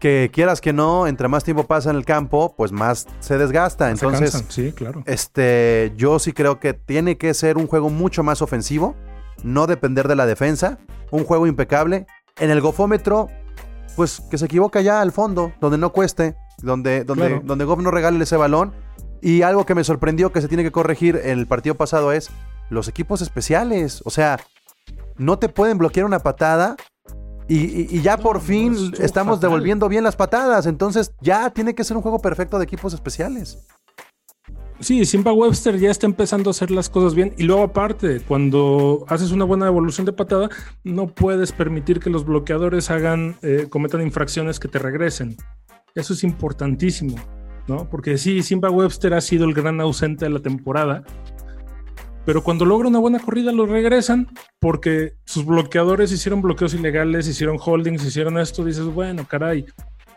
[0.01, 3.91] que quieras que no, entre más tiempo pasa en el campo, pues más se desgasta.
[3.91, 5.05] Entonces, sí, claro.
[5.07, 8.97] este, yo sí creo que tiene que ser un juego mucho más ofensivo,
[9.45, 10.79] no depender de la defensa,
[11.13, 12.07] un juego impecable.
[12.39, 13.29] En el gofómetro,
[13.97, 17.43] pues que se equivoca ya al fondo, donde no cueste, donde, donde, Claro.
[17.45, 18.73] donde Goff no regale ese balón.
[19.21, 22.31] Y algo que me sorprendió que se tiene que corregir en el partido pasado es
[22.71, 24.03] los equipos especiales.
[24.05, 24.39] O sea,
[25.17, 26.77] no te pueden bloquear una patada.
[27.49, 29.51] Y, y- y ya por no, fin estamos fatal.
[29.51, 30.67] devolviendo bien las patadas.
[30.67, 33.59] Entonces ya tiene que ser un juego perfecto de equipos especiales.
[34.83, 37.33] Sí, Simba Webster ya está empezando a hacer las cosas bien.
[37.39, 40.49] Y luego, aparte, cuando haces una buena evolución de patada,
[40.83, 45.37] no puedes permitir que los bloqueadores hagan, eh, cometan infracciones que te regresen.
[45.95, 47.17] Eso es importantísimo,
[47.69, 47.89] ¿no?
[47.89, 51.05] Porque sí, Simba Webster ha sido el gran ausente de la temporada.
[52.27, 54.29] Pero cuando logra una buena corrida lo regresan
[54.61, 58.65] porque sus bloqueadores hicieron bloqueos ilegales, hicieron holdings, hicieron esto.
[58.65, 59.65] Dices, bueno, caray,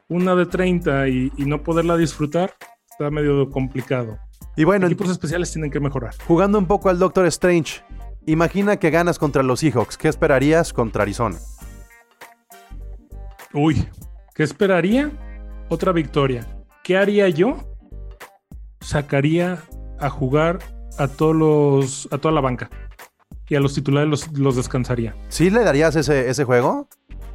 [0.09, 2.51] una de 30 y, y no poderla disfrutar
[2.89, 4.17] está medio complicado.
[4.57, 6.15] Y bueno, Equipos especiales tienen que mejorar.
[6.27, 7.81] Jugando un poco al Doctor Strange,
[8.25, 9.97] imagina que ganas contra los Seahawks.
[9.97, 11.37] ¿Qué esperarías contra Arizona?
[13.53, 13.87] Uy,
[14.33, 15.11] ¿qué esperaría?
[15.69, 16.47] Otra victoria.
[16.83, 17.57] ¿Qué haría yo?
[18.79, 19.63] Sacaría
[19.99, 20.59] a jugar
[20.97, 22.69] a todos los, a toda la banca
[23.49, 25.15] y a los titulares los, los descansaría.
[25.29, 26.87] ¿Sí le darías ese, ese juego?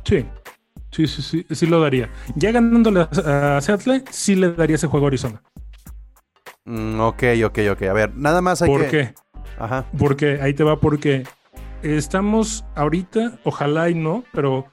[0.05, 0.25] Sí,
[0.91, 2.11] sí, sí, sí, sí lo daría.
[2.37, 5.43] Ya ganándole a, a Seattle, sí le daría ese juego a Arizona.
[6.71, 7.83] Mm, ok, ok, ok.
[7.83, 8.89] A ver, nada más hay ¿Por que...
[8.91, 9.15] qué?
[9.59, 9.87] Ajá.
[9.99, 11.25] Porque ahí te va porque
[11.83, 14.67] estamos ahorita, ojalá y no, pero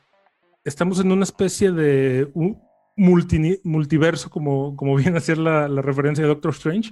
[0.64, 2.62] estamos en una especie de un
[2.96, 6.92] multi- multiverso, como, como viene a ser la, la referencia de Doctor Strange,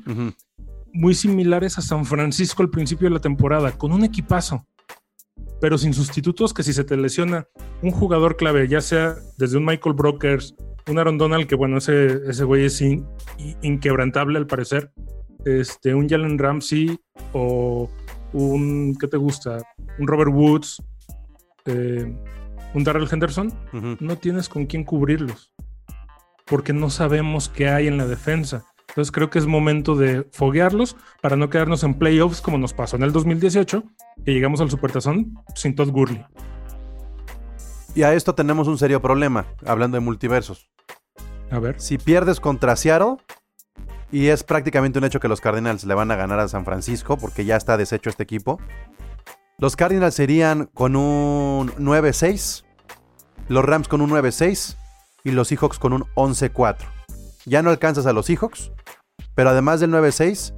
[0.93, 4.65] muy similares a San Francisco al principio de la temporada, con un equipazo,
[5.61, 7.47] pero sin sustitutos que si se te lesiona
[7.81, 10.55] un jugador clave, ya sea desde un Michael Brokers,
[10.87, 13.05] un Aaron Donald, que bueno, ese, ese güey es in-
[13.37, 14.91] in- inquebrantable al parecer,
[15.45, 16.99] este, un Jalen Ramsey
[17.33, 17.89] o
[18.33, 19.57] un, ¿qué te gusta?
[19.99, 20.83] Un Robert Woods,
[21.65, 22.13] eh,
[22.73, 23.53] un Darrell Henderson,
[23.99, 25.51] no tienes con quién cubrirlos.
[26.45, 28.65] Porque no sabemos qué hay en la defensa.
[28.89, 32.95] Entonces creo que es momento de foguearlos para no quedarnos en playoffs como nos pasó
[32.97, 33.83] en el 2018,
[34.23, 36.23] que llegamos al Supertazón sin Todd Gurley.
[37.95, 40.69] Y a esto tenemos un serio problema, hablando de multiversos.
[41.51, 41.79] A ver.
[41.79, 43.17] Si pierdes contra Seattle,
[44.11, 47.17] y es prácticamente un hecho que los Cardinals le van a ganar a San Francisco,
[47.17, 48.59] porque ya está deshecho este equipo,
[49.57, 52.63] los Cardinals serían con un 9-6,
[53.47, 54.75] los Rams con un 9-6
[55.23, 56.77] y los Seahawks con un 11-4.
[57.45, 58.71] Ya no alcanzas a los Seahawks,
[59.33, 60.53] pero además del 9-6,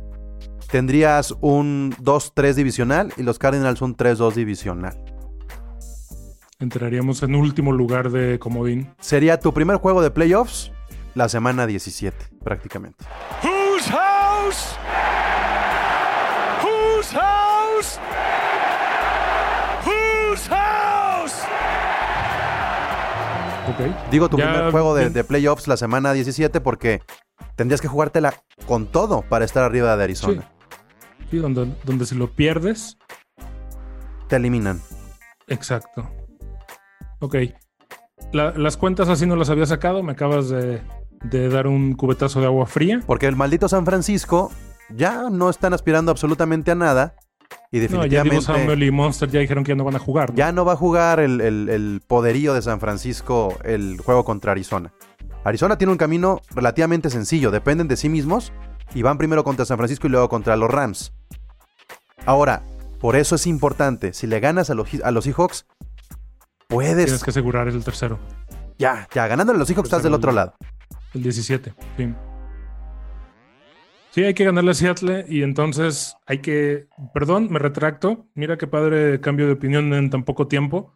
[0.69, 4.97] tendrías un 2-3 divisional y los Cardinals un 3-2 divisional.
[6.59, 8.93] Entraríamos en último lugar de comodín.
[8.99, 10.71] Sería tu primer juego de playoffs
[11.17, 13.03] la semana 17, prácticamente.
[13.43, 14.77] Whose house?
[16.63, 17.99] Whose house?
[19.85, 21.33] Whose house?
[23.69, 24.09] Ok.
[24.11, 27.01] Digo tu Ya primer juego de, playoffs la semana 17 porque
[27.55, 28.35] tendrías que jugártela
[28.67, 30.51] con todo para estar arriba de Arizona.
[31.31, 32.97] Sí, donde, donde si lo pierdes,
[34.27, 34.81] Te eliminan.
[35.47, 36.09] exacto.
[37.19, 37.35] Ok.
[38.33, 40.03] La- las cuentas así no las había sacado.
[40.03, 40.81] Me acabas de,
[41.23, 43.01] de dar un cubetazo de agua fría.
[43.05, 44.51] Porque el maldito San Francisco
[44.89, 47.15] ya no están aspirando absolutamente a nada.
[47.71, 50.29] Y No, ya definitivamente Samuel y Monster ya dijeron que ya no van a jugar.
[50.31, 50.35] ¿no?
[50.35, 54.51] ya no va a jugar el, el- el poderío de San Francisco el juego contra
[54.53, 54.93] Arizona.
[55.43, 57.51] Arizona tiene un camino relativamente sencillo.
[57.51, 58.51] Dependen de sí mismos
[58.93, 61.13] y van primero contra San Francisco y luego contra los Rams.
[62.25, 62.63] Ahora,
[62.99, 64.13] por eso es importante.
[64.13, 65.65] Si le ganas a los, a los Seahawks,
[66.67, 68.19] puedes Tienes que asegurar el tercero,
[68.77, 70.53] Ya, ya, ganándole a los Seahawks estás del otro lado.
[71.13, 71.73] El 17.
[71.97, 72.13] Sí.
[74.11, 76.87] Sí, hay que ganarle a Seattle y entonces hay que.
[77.13, 78.25] Perdón, me retracto.
[78.33, 80.93] Mira qué padre cambio de opinión en tan poco tiempo.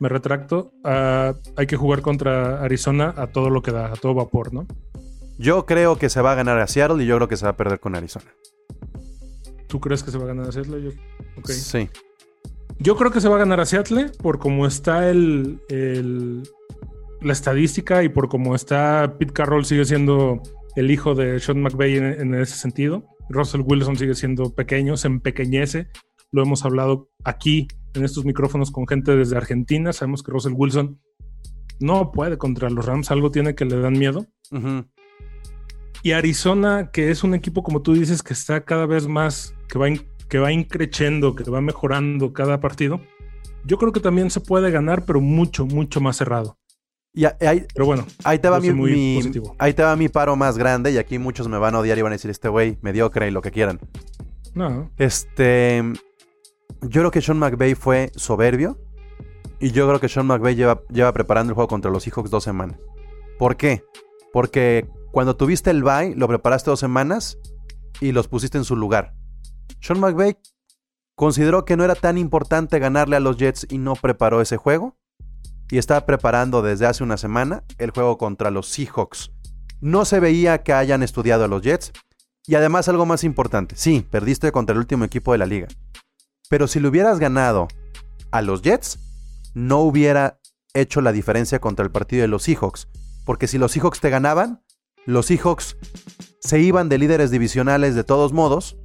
[0.00, 0.72] Me retracto.
[0.82, 4.66] Ah, hay que jugar contra Arizona a todo lo que da, a todo vapor, ¿no?
[5.38, 7.50] Yo creo que se va a ganar a Seattle y yo creo que se va
[7.50, 8.26] a perder con Arizona.
[9.68, 10.82] ¿Tú crees que se va a ganar a Seattle?
[10.82, 10.90] Yo.
[11.44, 11.90] Sí.
[12.78, 16.48] Yo creo que se va a ganar a Seattle por cómo está el, el-
[17.24, 20.40] la estadística y por cómo está Pete Carroll sigue siendo
[20.76, 23.04] el hijo de Sean McVay en, en ese sentido.
[23.28, 25.88] Russell Wilson sigue siendo pequeño, se empequeñece.
[26.30, 29.92] Lo hemos hablado aquí en estos micrófonos con gente desde Argentina.
[29.92, 31.00] Sabemos que Russell Wilson
[31.80, 34.26] no puede contra los Rams, algo tiene que le dan miedo.
[36.02, 39.78] Y Arizona, que es un equipo, como tú dices, que está cada vez más, que
[39.78, 39.86] va,
[40.28, 43.00] que va increciendo, que va mejorando cada partido.
[43.64, 46.58] Yo creo que también se puede ganar, pero mucho, mucho más cerrado.
[47.14, 49.54] Y a- ahí, Pero bueno, ahí te va mi, soy muy mi- positivo.
[49.58, 52.02] ahí te va mi paro más grande y aquí muchos me van a odiar y
[52.02, 53.78] van a decir este güey mediocre y lo que quieran.
[54.54, 54.90] no.
[54.98, 55.82] Este,
[56.82, 58.78] yo creo que Sean McVay fue soberbio
[59.60, 62.44] y yo creo que Sean McVay lleva, lleva preparando el juego contra los Seahawks dos
[62.44, 62.78] semanas.
[63.38, 63.84] ¿Por qué?
[64.32, 67.38] Porque cuando tuviste el bye lo preparaste dos semanas
[68.00, 69.14] y los pusiste en su lugar.
[69.80, 70.36] Sean McVay
[71.14, 74.96] consideró que no era tan importante ganarle a los Jets y no preparó ese juego.
[75.74, 79.32] Y estaba preparando desde hace una semana el juego contra los Seahawks.
[79.80, 81.90] No se veía que hayan estudiado a los Jets.
[82.46, 83.74] Y además algo más importante.
[83.74, 85.66] Sí, perdiste contra el último equipo de la liga.
[86.48, 87.66] Pero si le hubieras ganado
[88.30, 89.00] a los Jets,
[89.54, 90.38] no hubiera
[90.74, 92.86] hecho la diferencia contra el partido de los Seahawks.
[93.24, 94.62] Porque si los Seahawks te ganaban,
[95.06, 95.76] los Seahawks
[96.38, 98.76] se iban de líderes divisionales de todos modos.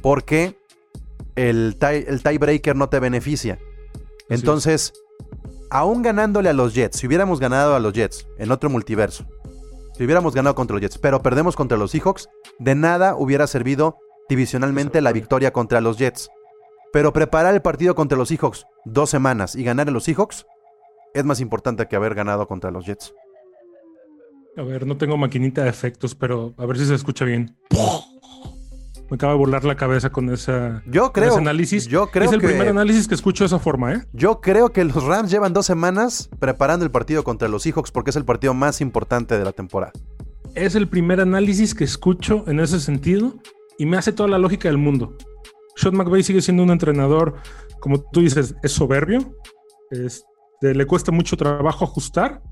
[0.00, 0.58] Porque
[1.34, 3.58] el, tie- el tiebreaker no te beneficia.
[4.30, 4.40] es.
[4.40, 4.94] Entonces,
[5.74, 9.26] aún ganándole a los Jets, si hubiéramos ganado a los Jets en otro multiverso,
[9.94, 12.28] si hubiéramos ganado contra los Jets, pero perdemos contra los Seahawks,
[12.60, 16.30] de nada hubiera servido divisionalmente la victoria contra los Jets.
[16.92, 20.46] Pero preparar el partido contra los Seahawks dos semanas y ganar a los Seahawks
[21.12, 23.12] es más importante que haber ganado contra los Jets.
[24.56, 27.56] A ver, no tengo maquinita de efectos, pero a ver si se escucha bien.
[29.14, 31.86] Me acaba de volar la cabeza con esa Yo con creo, ese análisis.
[31.86, 34.02] yo creo es el que, primer análisis que escucho de esa forma, ¿eh?
[34.12, 38.10] yo creo que los Rams llevan dos semanas preparando el partido contra los Seahawks porque
[38.10, 39.92] es el partido más importante de la temporada.
[40.56, 43.34] Es el primer análisis que escucho en ese sentido
[43.78, 45.16] y me hace toda la lógica del mundo.
[45.76, 47.36] Sean McVay sigue siendo un entrenador,
[47.78, 49.36] como tú dices, es soberbio.
[49.92, 52.42] Este, le cuesta mucho trabajo ajustar.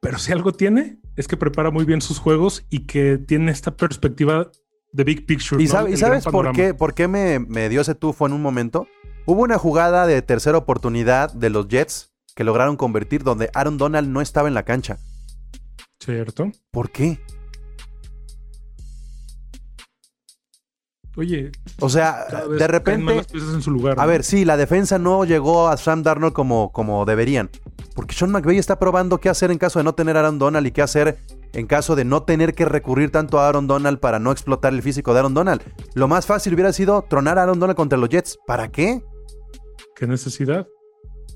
[0.00, 3.74] Pero si algo tiene, es que prepara muy bien sus juegos y que tiene esta
[3.74, 4.50] perspectiva
[4.92, 5.62] de big picture.
[5.62, 5.72] ¿Y, ¿no?
[5.72, 8.42] sabe- y El sabes por qué, por qué me, me dio ese tufo en un
[8.42, 8.86] momento?
[9.26, 14.08] Hubo una jugada de tercera oportunidad de los Jets que lograron convertir donde Aaron Donald
[14.08, 14.98] no estaba en la cancha.
[16.00, 16.50] Cierto.
[16.70, 17.18] ¿Por qué?
[21.16, 23.16] Oye, O sea, de repente...
[23.16, 23.98] las piezas en su lugar.
[23.98, 27.50] A ver, sí, la defensa no llegó a Sam Darnold como, como deberían.
[27.96, 30.64] Porque Sean McVay está probando qué hacer en caso de no tener a Aaron Donald
[30.68, 31.18] y qué hacer
[31.52, 34.82] en caso de no tener que recurrir tanto a Aaron Donald para no explotar el
[34.82, 35.62] físico de Aaron Donald.
[35.94, 38.38] Lo más fácil hubiera sido tronar a Aaron Donald contra los Jets.
[38.46, 39.02] ¿Para qué?
[39.96, 40.66] ¿Qué necesidad?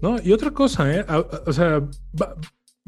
[0.01, 1.05] No, y otra cosa, ¿eh?
[1.47, 1.81] O sea,
[2.21, 2.35] va,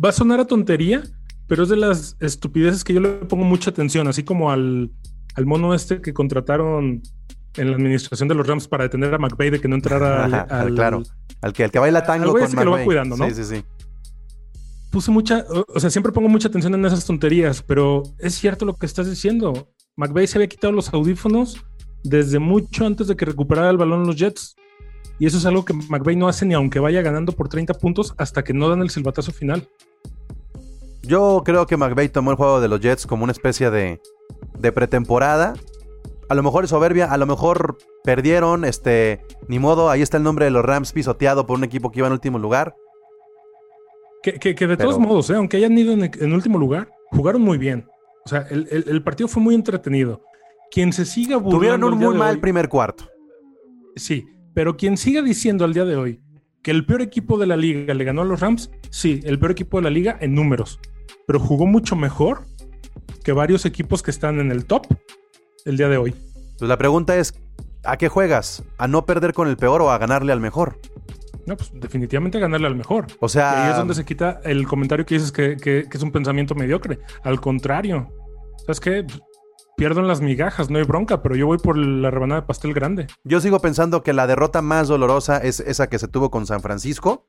[0.05, 1.03] va a sonar a tontería,
[1.47, 4.91] pero es de las estupideces que yo le pongo mucha atención, así como al,
[5.37, 7.03] al mono este que contrataron
[7.57, 10.35] en la administración de los Rams para detener a McVay de que no entrara al,
[10.35, 11.03] Ajá, al- claro.
[11.41, 13.29] Al que, al que baila tango Al con que lo va cuidando, ¿no?
[13.29, 13.65] Sí, sí, sí.
[14.95, 18.77] Puse mucha, o- sea, siempre pongo mucha atención en esas tonterías, pero es cierto lo
[18.77, 19.67] que estás diciendo.
[19.97, 21.57] McVay se había quitado los audífonos
[22.05, 24.55] desde mucho antes de que recuperara el balón los Jets.
[25.19, 28.15] Y eso es algo que McVay no hace ni aunque vaya ganando por 30 puntos
[28.19, 29.69] hasta que no dan el silbatazo final.
[31.03, 34.01] Yo creo que McVay tomó el juego de los Jets como una especie de,
[34.57, 35.55] de pretemporada.
[36.29, 40.23] A lo mejor es soberbia, a lo mejor perdieron, este, ni modo, ahí está el
[40.23, 42.77] nombre de los Rams pisoteado por un equipo que iba en último lugar.
[44.25, 45.35] Que, que- que de Pero- todos modos, ¿eh?
[45.37, 47.87] aunque hayan ido en, en último lugar, jugaron muy bien.
[48.25, 50.23] O sea, el, el- el partido fue muy entretenido.
[50.71, 53.05] Quien se siga burlando Tuvieron un muy mal hoy- primer cuarto.
[53.97, 56.21] Sí, pero quien siga diciendo al día de hoy
[56.63, 59.51] que el peor equipo de la liga le ganó a los Rams, sí, el peor
[59.53, 60.81] equipo de la liga en números,
[61.27, 62.47] pero jugó mucho mejor
[63.23, 64.87] que varios equipos que están en el top
[65.67, 66.15] el día de hoy.
[66.59, 67.35] Pues la pregunta es,
[67.85, 68.65] ¿a qué juegas?
[68.79, 70.79] ¿A no perder con el peor o a ganarle al mejor?
[71.47, 73.07] No, pues definitivamente ganarle al mejor.
[73.21, 75.97] O Y sea, ahí es donde se quita el comentario que dices que, que- que
[75.97, 76.99] es un pensamiento mediocre.
[77.23, 78.09] Al contrario,
[78.67, 79.07] ¿sabes qué?
[79.77, 82.73] Pierdo en las migajas, no hay bronca, pero yo voy por la rebanada de pastel
[82.75, 83.09] grande.
[83.25, 86.61] yo sigo pensando que la derrota más dolorosa es esa que se tuvo con San
[86.61, 87.27] Francisco,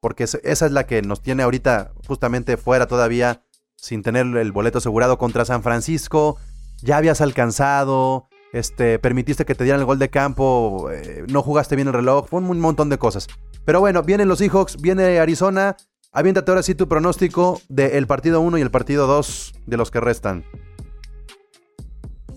[0.00, 3.42] porque es- esa es la que nos tiene ahorita justamente fuera todavía
[3.76, 6.36] sin tener el boleto asegurado contra San Francisco.
[6.82, 11.74] Ya habías alcanzado, este, permitiste que te dieran el gol de campo, eh, no jugaste
[11.74, 13.26] bien el reloj, fue un, montón de cosas.
[13.64, 15.76] Pero bueno, vienen los Seahawks, viene Arizona.
[16.12, 19.98] Aviéntate ahora sí tu pronóstico del partido 1 y el partido 2 de los que
[20.00, 20.44] restan.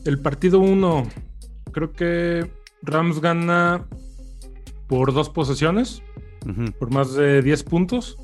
[0.05, 1.03] El partido 1,
[1.71, 2.49] creo que
[2.81, 3.85] Rams gana
[4.87, 6.01] por dos posesiones,
[6.79, 8.17] por más de 10 puntos.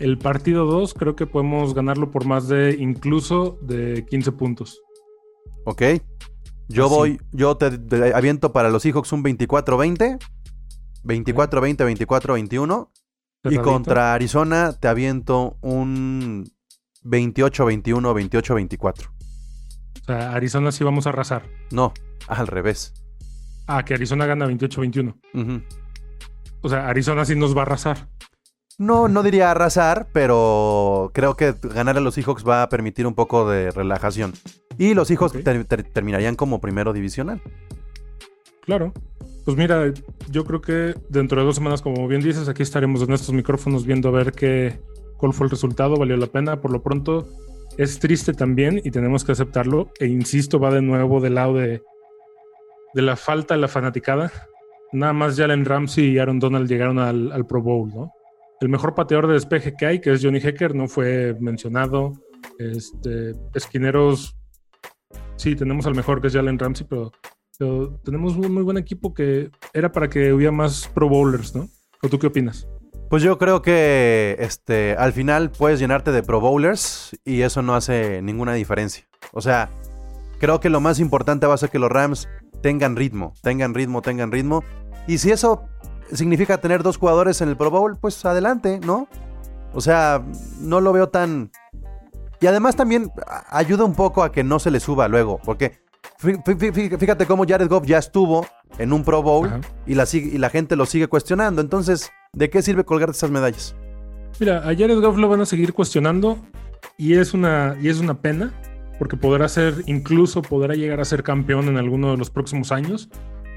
[0.00, 4.82] El partido 2, creo que podemos ganarlo por más de incluso de 15 puntos.
[5.64, 5.82] Ok.
[6.68, 6.94] Yo Así.
[6.94, 10.18] voy, yo te, te aviento para los Seahawks un 24-20,
[11.04, 12.88] 24-20, 24-21.
[13.48, 16.50] Y contra Arizona te aviento un
[17.04, 19.08] 28-21, 28-24.
[20.02, 21.44] O sea, Arizona sí vamos a arrasar.
[21.70, 21.92] No,
[22.26, 22.94] al revés.
[23.66, 25.14] Ah, que Arizona gana 28-21.
[25.34, 25.62] Ujú.
[26.62, 28.08] O sea, Arizona sí nos va a arrasar.
[28.78, 33.14] No, no diría arrasar, pero creo que ganar a los Seahawks va a permitir un
[33.14, 34.34] poco de relajación.
[34.76, 35.42] Y los Seahawks Ok.
[35.42, 37.40] ter- ter- terminarían como primero divisional.
[38.62, 38.92] Claro.
[39.46, 39.92] Pues mira,
[40.30, 43.86] yo creo que dentro de dos semanas, como bien dices, aquí estaremos en estos micrófonos
[43.86, 44.78] viendo a ver qué,
[45.16, 46.60] cuál fue el resultado, valió la pena.
[46.60, 47.28] Por lo pronto,
[47.78, 49.88] es triste también y tenemos que aceptarlo.
[50.00, 51.80] E insisto, va de nuevo del lado de,
[52.92, 54.30] de la falta de la fanaticada.
[54.92, 58.12] Nada más Jalen Ramsey y Aaron Donald llegaron al, al Pro Bowl, ¿no?
[58.60, 62.12] El mejor pateador de despeje que hay, que es Johnny Hecker, no fue mencionado.
[62.58, 64.36] Este, esquineros,
[65.36, 67.12] sí, tenemos al mejor que es Jalen Ramsey, pero
[67.58, 71.68] pero tenemos un muy buen equipo que era para que hubiera más Pro Bowlers, ¿no?
[72.02, 72.68] ¿O tú qué opinas?
[73.08, 77.74] Pues yo creo que este, al final puedes llenarte de Pro Bowlers y eso no
[77.74, 79.06] hace ninguna diferencia.
[79.32, 79.70] O sea,
[80.38, 82.28] creo que lo más importante va a ser que los Rams
[82.62, 84.64] tengan ritmo, tengan ritmo, tengan ritmo.
[85.06, 85.62] Y si eso
[86.12, 89.08] significa tener dos jugadores en el Pro Bowl, pues adelante, ¿no?
[89.74, 90.22] O sea,
[90.60, 91.50] no lo veo tan...
[92.40, 93.10] Y además también
[93.48, 95.78] ayuda un poco a que no se le suba luego, porque
[96.20, 98.46] fí- fí- fí- fíjate cómo Jared Goff ya estuvo
[98.78, 99.60] en un Pro Bowl Ajá.
[99.86, 101.62] y la, y la gente lo sigue cuestionando.
[101.62, 103.74] Entonces, ¿de qué sirve colgarte esas medallas?
[104.38, 106.36] Mira, a Jared Goff lo van a seguir cuestionando
[106.98, 108.52] y es una, y es una pena
[108.98, 113.08] porque podrá ser, incluso podrá llegar a ser campeón en alguno de los próximos años,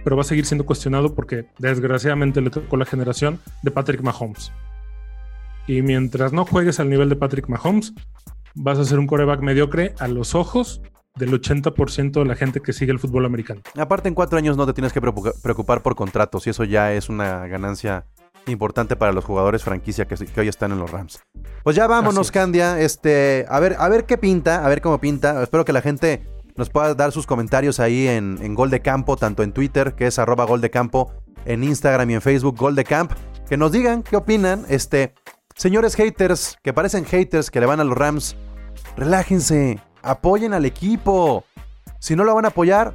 [0.03, 4.51] pero va a seguir siendo cuestionado porque desgraciadamente le tocó la generación de Patrick Mahomes.
[5.67, 7.93] Y mientras no juegues al nivel de Patrick Mahomes,
[8.55, 10.81] vas a ser un coreback mediocre a los ojos
[11.15, 13.61] del 80% de la gente que sigue el fútbol americano.
[13.77, 16.93] Aparte, en cuatro años no te tienes que preocupa- preocupar por contratos y eso ya
[16.93, 18.05] es una ganancia
[18.47, 21.21] importante para los jugadores franquicia que, que hoy están en los Rams.
[21.63, 22.31] Pues ya vámonos.
[22.31, 22.79] Candia.
[22.79, 25.43] Este, a ver, a ver qué pinta, a ver cómo pinta.
[25.43, 26.23] Espero que la gente
[26.59, 30.05] nos pueda dar sus comentarios ahí en, en Gol de Campo, tanto en Twitter, que
[30.05, 31.11] es arroba Gol de Campo,
[31.45, 33.11] en Instagram y en Facebook, Gol de Camp.
[33.47, 34.65] Que nos digan qué opinan.
[34.69, 35.15] Este,
[35.55, 38.35] señores haters, que parecen haters que le van a los Rams,
[38.95, 41.43] relájense, apoyen al equipo.
[41.99, 42.93] Si no lo van a apoyar,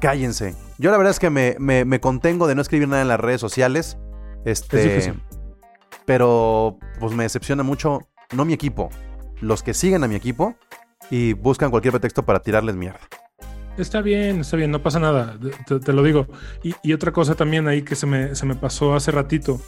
[0.00, 0.54] cállense.
[0.78, 3.18] Yo la verdad es que me, me- me contengo de no escribir nada en las
[3.20, 3.96] redes sociales.
[4.44, 5.14] Es Este.
[6.04, 8.00] Pero pues me decepciona mucho,
[8.32, 8.90] no mi equipo,
[9.40, 10.54] los que siguen a mi equipo
[11.14, 12.98] y buscan cualquier pretexto para tirarles mierda.
[13.78, 15.38] Está bien, está bien, no pasa nada,
[15.84, 16.26] te, lo digo.
[16.64, 19.60] Y, y otra cosa también ahí que se me, se me pasó hace ratito,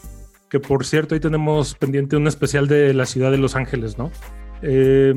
[0.50, 4.10] que por cierto ahí tenemos pendiente un especial de la ciudad de Los Ángeles, ¿no?
[4.62, 5.14] Eh,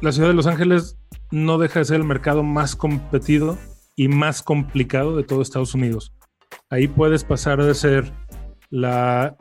[0.00, 0.98] la ciudad de Los Ángeles
[1.32, 3.58] no deja de ser el mercado más competido
[3.96, 6.12] y más complicado de todo Estados Unidos.
[6.70, 8.12] Ahí puedes pasar de ser
[8.70, 9.36] la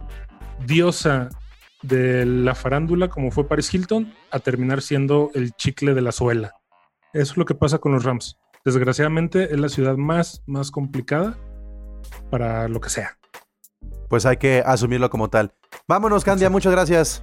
[0.65, 1.29] diosa
[1.83, 6.55] de la farándula, como fue Paris Hilton, a terminar siendo el chicle de la suela.
[7.13, 8.37] Eso es lo que pasa con los Rams.
[8.65, 11.37] Desgraciadamente es la ciudad más, más complicada
[12.31, 13.19] para lo que sea.
[14.09, 15.53] Pues hay que asumirlo como tal.
[15.87, 17.21] Vámonos, Candia, muchas gracias.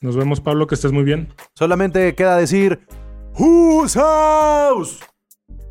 [0.00, 1.34] Nos vemos, Pablo, que estés muy bien.
[1.54, 2.86] Solamente queda decir:
[3.38, 5.00] Whose house?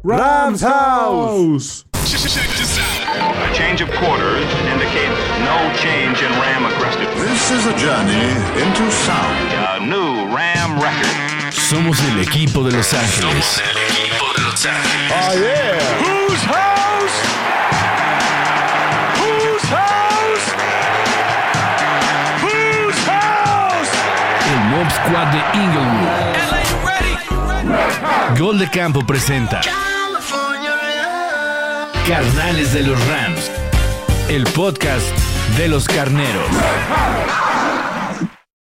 [0.03, 1.85] Rams house.
[1.93, 7.08] A change of quarters indicates no change in Ram aggressiveness.
[7.49, 8.29] This is a journey
[8.61, 9.53] into sound.
[9.73, 11.51] A new Ram record.
[11.51, 13.59] Somos el equipo de Los Ángeles.
[15.99, 17.15] Whose house?
[19.17, 20.53] Whose house?
[22.43, 23.91] Whose house?
[24.45, 26.13] El Mob Squad de Inglewood.
[28.37, 29.61] Gol de Campo presenta
[32.07, 33.49] Carnales de los Rams.
[34.27, 36.47] El podcast de los carneros.